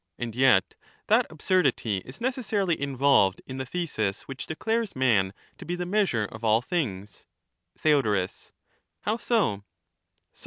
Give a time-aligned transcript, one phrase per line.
[0.17, 0.73] And yet
[1.09, 6.25] that absurdity is necessarily involved in the thesis which declares man to be the measure
[6.25, 7.27] of all things.
[7.77, 8.31] Theod.
[9.01, 9.63] How so